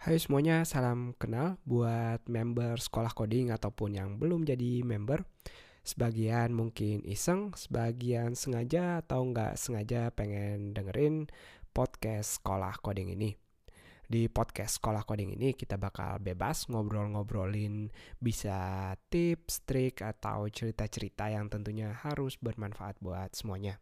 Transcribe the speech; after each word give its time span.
Hai 0.00 0.16
semuanya, 0.16 0.64
salam 0.64 1.12
kenal 1.20 1.60
buat 1.68 2.24
member 2.24 2.80
sekolah 2.80 3.12
coding 3.12 3.52
ataupun 3.52 4.00
yang 4.00 4.16
belum 4.16 4.48
jadi 4.48 4.80
member. 4.80 5.28
Sebagian 5.84 6.56
mungkin 6.56 7.04
iseng, 7.04 7.52
sebagian 7.52 8.32
sengaja 8.32 9.04
atau 9.04 9.28
nggak 9.28 9.60
sengaja 9.60 10.08
pengen 10.08 10.72
dengerin 10.72 11.28
podcast 11.76 12.40
sekolah 12.40 12.80
coding 12.80 13.12
ini. 13.12 13.36
Di 14.08 14.32
podcast 14.32 14.80
sekolah 14.80 15.04
coding 15.04 15.36
ini 15.36 15.52
kita 15.52 15.76
bakal 15.76 16.16
bebas 16.16 16.72
ngobrol-ngobrolin 16.72 17.92
bisa 18.16 18.96
tips, 19.12 19.68
trik, 19.68 20.00
atau 20.00 20.48
cerita-cerita 20.48 21.28
yang 21.28 21.52
tentunya 21.52 21.92
harus 21.92 22.40
bermanfaat 22.40 22.96
buat 23.04 23.36
semuanya. 23.36 23.76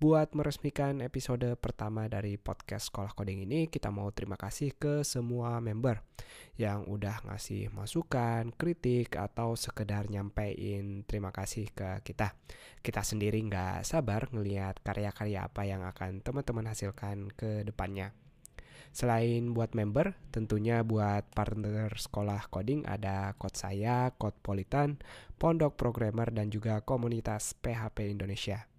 Buat 0.00 0.32
meresmikan 0.32 1.04
episode 1.04 1.44
pertama 1.60 2.08
dari 2.08 2.40
podcast 2.40 2.88
Sekolah 2.88 3.12
Coding 3.12 3.44
ini, 3.44 3.68
kita 3.68 3.92
mau 3.92 4.08
terima 4.08 4.40
kasih 4.40 4.72
ke 4.72 5.04
semua 5.04 5.60
member 5.60 6.00
yang 6.56 6.88
udah 6.88 7.28
ngasih 7.28 7.68
masukan, 7.68 8.48
kritik, 8.56 9.20
atau 9.20 9.60
sekedar 9.60 10.08
nyampein 10.08 11.04
terima 11.04 11.28
kasih 11.36 11.68
ke 11.76 12.00
kita. 12.00 12.32
Kita 12.80 13.04
sendiri 13.04 13.44
nggak 13.44 13.84
sabar 13.84 14.32
ngelihat 14.32 14.80
karya-karya 14.80 15.44
apa 15.44 15.68
yang 15.68 15.84
akan 15.84 16.24
teman-teman 16.24 16.72
hasilkan 16.72 17.28
ke 17.36 17.68
depannya. 17.68 18.16
Selain 18.96 19.52
buat 19.52 19.76
member, 19.76 20.16
tentunya 20.32 20.80
buat 20.80 21.28
partner 21.36 21.92
sekolah 21.92 22.48
coding 22.48 22.88
ada 22.88 23.36
Code 23.36 23.60
Saya, 23.60 24.16
Code 24.16 24.40
Politan, 24.40 24.96
Pondok 25.36 25.76
Programmer, 25.76 26.32
dan 26.32 26.48
juga 26.48 26.80
komunitas 26.80 27.52
PHP 27.60 28.16
Indonesia. 28.16 28.69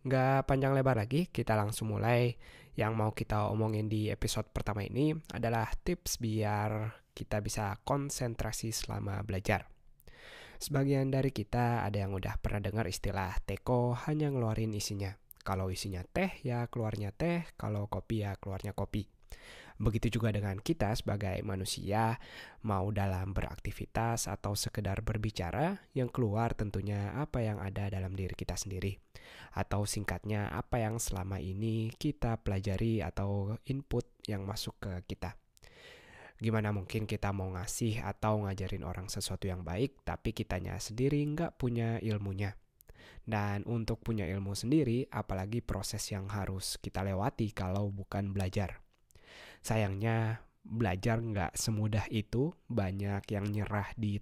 Nggak 0.00 0.48
panjang 0.48 0.72
lebar 0.72 0.96
lagi, 0.96 1.28
kita 1.28 1.52
langsung 1.52 1.92
mulai. 1.92 2.32
Yang 2.72 2.92
mau 2.96 3.10
kita 3.12 3.52
omongin 3.52 3.90
di 3.90 4.08
episode 4.08 4.48
pertama 4.48 4.80
ini 4.80 5.12
adalah 5.36 5.68
tips 5.68 6.16
biar 6.16 6.88
kita 7.12 7.44
bisa 7.44 7.76
konsentrasi 7.84 8.72
selama 8.72 9.20
belajar. 9.20 9.68
Sebagian 10.56 11.12
dari 11.12 11.32
kita 11.32 11.84
ada 11.84 12.00
yang 12.00 12.16
udah 12.16 12.40
pernah 12.40 12.64
dengar 12.64 12.88
istilah 12.88 13.32
teko 13.44 13.92
hanya 14.08 14.32
ngeluarin 14.32 14.72
isinya. 14.72 15.12
Kalau 15.40 15.68
isinya 15.68 16.04
teh 16.04 16.40
ya 16.44 16.68
keluarnya 16.72 17.12
teh, 17.12 17.44
kalau 17.60 17.88
kopi 17.88 18.24
ya 18.24 18.36
keluarnya 18.40 18.72
kopi. 18.72 19.04
Begitu 19.80 20.20
juga 20.20 20.28
dengan 20.28 20.60
kita 20.60 20.92
sebagai 20.92 21.40
manusia, 21.40 22.20
mau 22.68 22.92
dalam 22.92 23.32
beraktivitas 23.32 24.28
atau 24.28 24.52
sekedar 24.52 25.00
berbicara, 25.00 25.80
yang 25.96 26.12
keluar 26.12 26.52
tentunya 26.52 27.16
apa 27.16 27.40
yang 27.40 27.56
ada 27.56 27.88
dalam 27.88 28.12
diri 28.12 28.36
kita 28.36 28.60
sendiri. 28.60 29.00
Atau 29.56 29.88
singkatnya, 29.88 30.52
apa 30.52 30.84
yang 30.84 31.00
selama 31.00 31.40
ini 31.40 31.96
kita 31.96 32.36
pelajari 32.44 33.00
atau 33.00 33.56
input 33.64 34.04
yang 34.28 34.44
masuk 34.44 34.76
ke 34.84 35.16
kita. 35.16 35.40
Gimana 36.36 36.76
mungkin 36.76 37.08
kita 37.08 37.32
mau 37.32 37.48
ngasih 37.56 38.04
atau 38.04 38.44
ngajarin 38.44 38.84
orang 38.84 39.08
sesuatu 39.08 39.48
yang 39.48 39.64
baik, 39.64 40.04
tapi 40.04 40.36
kitanya 40.36 40.76
sendiri 40.76 41.24
nggak 41.24 41.56
punya 41.56 41.96
ilmunya. 42.04 42.52
Dan 43.24 43.64
untuk 43.64 44.04
punya 44.04 44.28
ilmu 44.28 44.52
sendiri, 44.52 45.08
apalagi 45.08 45.64
proses 45.64 46.04
yang 46.12 46.28
harus 46.28 46.76
kita 46.84 47.00
lewati 47.00 47.48
kalau 47.56 47.88
bukan 47.88 48.36
belajar. 48.36 48.89
Sayangnya 49.60 50.44
belajar 50.60 51.20
nggak 51.20 51.56
semudah 51.56 52.04
itu, 52.12 52.52
banyak 52.68 53.24
yang 53.32 53.46
nyerah 53.48 53.88
di 53.96 54.20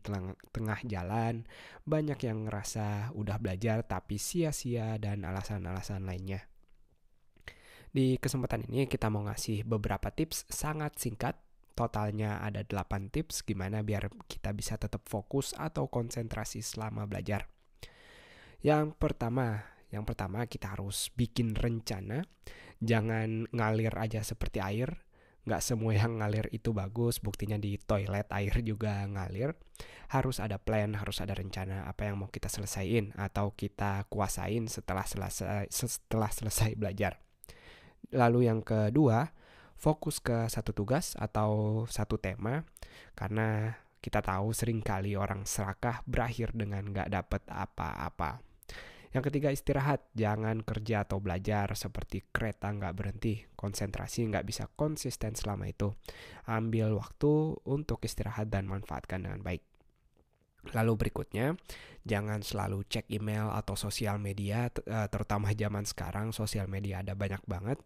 tengah 0.51 0.81
jalan, 0.87 1.47
banyak 1.83 2.19
yang 2.23 2.47
ngerasa 2.47 3.15
udah 3.15 3.37
belajar 3.43 3.83
tapi 3.83 4.19
sia-sia 4.23 4.99
dan 5.03 5.27
alasan-alasan 5.27 6.07
lainnya. 6.07 6.47
Di 7.89 8.21
kesempatan 8.21 8.69
ini 8.69 8.87
kita 8.87 9.09
mau 9.09 9.27
ngasih 9.27 9.67
beberapa 9.67 10.13
tips 10.15 10.47
sangat 10.53 11.01
singkat, 11.01 11.41
totalnya 11.75 12.43
ada 12.43 12.63
8 12.67 13.11
tips 13.11 13.47
gimana 13.47 13.87
biar 13.87 14.11
kita 14.27 14.51
bisa 14.55 14.75
tetap 14.77 15.07
fokus 15.07 15.55
atau 15.55 15.87
konsentrasi 15.87 16.61
selama 16.63 17.07
belajar. 17.07 17.49
Yang 18.61 18.99
pertama, 18.99 19.63
yang 19.95 20.03
pertama 20.03 20.45
kita 20.51 20.75
harus 20.75 21.09
bikin 21.15 21.55
rencana, 21.55 22.27
jangan 22.83 23.47
ngalir 23.55 23.95
aja 23.95 24.21
seperti 24.27 24.59
air, 24.59 25.08
nggak 25.49 25.65
semua 25.65 25.97
yang 25.97 26.21
ngalir 26.21 26.53
itu 26.53 26.77
bagus 26.77 27.25
buktinya 27.25 27.57
di 27.57 27.81
toilet 27.81 28.29
air 28.29 28.53
juga 28.61 29.09
ngalir. 29.09 29.57
Harus 30.13 30.41
ada 30.41 30.61
plan 30.61 30.93
harus 30.97 31.21
ada 31.25 31.33
rencana 31.33 31.89
apa 31.89 32.09
yang 32.09 32.21
mau 32.21 32.29
kita 32.29 32.53
selesaiin 32.53 33.17
atau 33.17 33.57
kita 33.57 34.05
kuasain 34.13 34.69
setelah 34.69 35.09
selesai 35.09 35.69
setelah 35.73 36.29
selesai 36.29 36.77
belajar. 36.77 37.21
Lalu 38.13 38.49
yang 38.53 38.61
kedua 38.61 39.33
fokus 39.81 40.21
ke 40.21 40.49
satu 40.53 40.77
tugas 40.77 41.17
atau 41.17 41.85
satu 41.89 42.21
tema. 42.21 42.69
Karena 43.17 43.73
kita 43.99 44.23
tahu 44.23 44.55
sering 44.55 44.85
kali 44.85 45.19
orang 45.19 45.43
serakah 45.49 46.05
berakhir 46.07 46.55
dengan 46.55 46.87
nggak 46.93 47.11
dapet 47.11 47.43
apa-apa 47.51 48.49
yang 49.17 49.25
ketiga 49.25 49.49
istirahat, 49.49 50.05
jangan 50.13 50.61
kerja 50.61 51.09
atau 51.09 51.17
belajar 51.19 51.73
seperti 51.73 52.29
kereta 52.29 52.69
nggak 52.69 52.95
berhenti, 52.97 53.41
konsentrasi 53.57 54.29
nggak 54.29 54.45
bisa 54.45 54.69
konsisten 54.77 55.33
selama 55.33 55.69
itu. 55.69 55.97
Ambil 56.45 56.93
waktu 56.97 57.57
untuk 57.65 58.05
istirahat 58.05 58.53
dan 58.53 58.69
manfaatkan 58.69 59.25
dengan 59.25 59.41
baik. 59.41 59.65
Lalu 60.77 60.93
berikutnya, 61.01 61.57
jangan 62.05 62.45
selalu 62.45 62.85
cek 62.85 63.09
email 63.09 63.49
atau 63.49 63.73
sosial 63.79 64.21
media, 64.21 64.69
eh, 64.69 65.09
terutama 65.09 65.55
zaman 65.57 65.89
sekarang 65.89 66.35
sosial 66.37 66.69
media 66.69 67.01
ada 67.01 67.17
banyak 67.17 67.41
banget, 67.49 67.79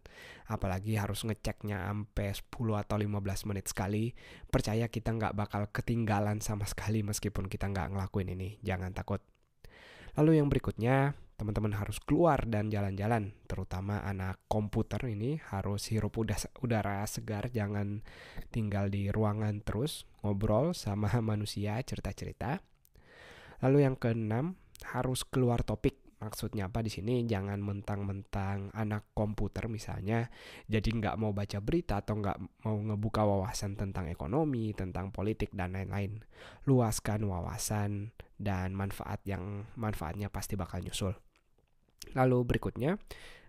apalagi 0.51 0.99
harus 0.99 1.23
ngeceknya 1.23 1.79
sampai 1.79 2.35
10 2.35 2.75
atau 2.75 2.99
15 2.99 3.47
menit 3.47 3.71
sekali. 3.71 4.11
Percaya 4.51 4.91
kita 4.91 5.15
nggak 5.15 5.37
bakal 5.37 5.63
ketinggalan 5.71 6.43
sama 6.43 6.67
sekali 6.67 7.05
meskipun 7.05 7.47
kita 7.47 7.71
nggak 7.71 7.95
ngelakuin 7.95 8.35
ini, 8.35 8.59
jangan 8.59 8.91
takut. 8.91 9.23
Lalu 10.13 10.37
yang 10.37 10.45
berikutnya, 10.45 11.17
teman-teman 11.41 11.73
harus 11.73 11.97
keluar 11.97 12.45
dan 12.45 12.69
jalan-jalan, 12.69 13.33
terutama 13.49 14.05
anak 14.05 14.37
komputer 14.45 15.01
ini 15.09 15.41
harus 15.49 15.89
hirup 15.89 16.13
udara 16.61 17.01
segar, 17.09 17.49
jangan 17.49 18.05
tinggal 18.53 18.93
di 18.93 19.09
ruangan 19.09 19.65
terus, 19.65 20.05
ngobrol 20.21 20.77
sama 20.77 21.09
manusia, 21.33 21.81
cerita-cerita. 21.81 22.61
Lalu 23.65 23.89
yang 23.89 23.97
keenam, 23.97 24.53
harus 24.85 25.25
keluar 25.25 25.65
topik. 25.65 25.97
Maksudnya 26.23 26.71
apa 26.71 26.79
di 26.79 26.87
sini? 26.87 27.27
Jangan 27.27 27.59
mentang-mentang 27.59 28.71
anak 28.71 29.11
komputer 29.11 29.67
misalnya, 29.67 30.31
jadi 30.71 30.87
nggak 30.87 31.19
mau 31.19 31.35
baca 31.35 31.59
berita 31.59 31.99
atau 31.99 32.15
nggak 32.15 32.63
mau 32.63 32.79
ngebuka 32.79 33.27
wawasan 33.27 33.75
tentang 33.75 34.07
ekonomi, 34.07 34.71
tentang 34.71 35.11
politik 35.11 35.51
dan 35.51 35.75
lain-lain. 35.75 36.23
Luaskan 36.63 37.27
wawasan 37.27 38.15
dan 38.43 38.75
manfaat 38.75 39.23
yang 39.23 39.65
manfaatnya 39.79 40.27
pasti 40.27 40.59
bakal 40.59 40.83
nyusul. 40.83 41.15
Lalu 42.11 42.37
berikutnya, 42.43 42.99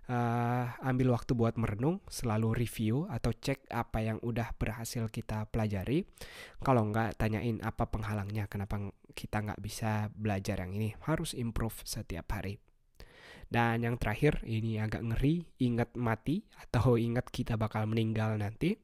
uh, 0.09 0.67
ambil 0.87 1.13
waktu 1.13 1.35
buat 1.35 1.59
merenung, 1.59 2.01
selalu 2.07 2.55
review 2.55 3.11
atau 3.11 3.35
cek 3.35 3.69
apa 3.75 3.99
yang 4.01 4.19
udah 4.23 4.55
berhasil 4.57 5.11
kita 5.11 5.51
pelajari. 5.51 6.07
Kalau 6.63 6.87
nggak, 6.89 7.19
tanyain 7.19 7.59
apa 7.61 7.91
penghalangnya, 7.91 8.47
kenapa 8.47 8.79
kita 9.13 9.43
nggak 9.43 9.61
bisa 9.61 10.09
belajar 10.15 10.63
yang 10.63 10.73
ini. 10.77 10.95
Harus 11.05 11.35
improve 11.35 11.83
setiap 11.83 12.31
hari. 12.33 12.57
Dan 13.45 13.85
yang 13.85 14.01
terakhir, 14.01 14.41
ini 14.49 14.81
agak 14.81 15.05
ngeri, 15.05 15.45
ingat 15.63 15.95
mati 15.95 16.43
atau 16.59 16.97
ingat 16.97 17.29
kita 17.29 17.55
bakal 17.61 17.87
meninggal 17.87 18.35
nanti. 18.41 18.75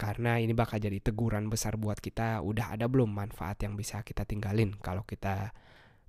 Karena 0.00 0.40
ini 0.40 0.56
bakal 0.56 0.80
jadi 0.80 0.96
teguran 0.96 1.52
besar 1.52 1.76
buat 1.76 2.00
kita, 2.00 2.40
udah 2.40 2.72
ada 2.72 2.88
belum 2.88 3.12
manfaat 3.12 3.60
yang 3.60 3.76
bisa 3.76 4.00
kita 4.00 4.24
tinggalin 4.24 4.72
kalau 4.80 5.04
kita 5.04 5.52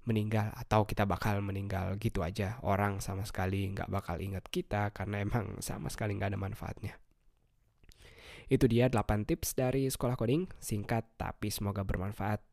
meninggal 0.07 0.49
atau 0.55 0.87
kita 0.87 1.03
bakal 1.03 1.43
meninggal 1.43 1.99
gitu 1.99 2.23
aja. 2.23 2.55
Orang 2.63 3.03
sama 3.03 3.27
sekali 3.27 3.67
nggak 3.75 3.91
bakal 3.91 4.23
ingat 4.23 4.47
kita 4.47 4.95
karena 4.95 5.19
emang 5.19 5.59
sama 5.59 5.91
sekali 5.91 6.15
nggak 6.15 6.31
ada 6.31 6.39
manfaatnya. 6.39 6.93
Itu 8.47 8.71
dia 8.71 8.87
8 8.87 9.27
tips 9.27 9.59
dari 9.59 9.87
sekolah 9.87 10.15
coding, 10.15 10.47
singkat 10.59 11.07
tapi 11.19 11.51
semoga 11.51 11.83
bermanfaat. 11.83 12.50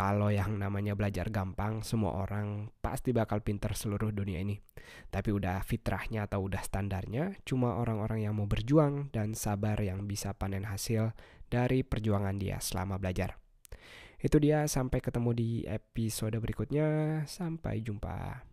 Kalau 0.00 0.32
yang 0.32 0.56
namanya 0.56 0.96
belajar 0.96 1.28
gampang, 1.28 1.84
semua 1.84 2.24
orang 2.24 2.72
pasti 2.80 3.12
bakal 3.12 3.44
pinter 3.44 3.76
seluruh 3.76 4.08
dunia 4.08 4.40
ini. 4.40 4.56
Tapi 5.12 5.28
udah 5.28 5.60
fitrahnya 5.60 6.24
atau 6.24 6.48
udah 6.48 6.64
standarnya, 6.64 7.36
cuma 7.44 7.76
orang-orang 7.76 8.24
yang 8.24 8.32
mau 8.32 8.48
berjuang 8.48 9.12
dan 9.12 9.36
sabar 9.36 9.76
yang 9.76 10.08
bisa 10.08 10.32
panen 10.32 10.64
hasil 10.64 11.12
dari 11.52 11.84
perjuangan 11.84 12.40
dia 12.40 12.56
selama 12.64 12.96
belajar. 12.96 13.36
Itu 14.16 14.40
dia, 14.40 14.64
sampai 14.64 15.04
ketemu 15.04 15.36
di 15.36 15.50
episode 15.68 16.40
berikutnya. 16.40 17.20
Sampai 17.28 17.84
jumpa. 17.84 18.49